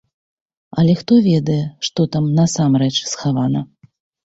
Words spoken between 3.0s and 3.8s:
схавана?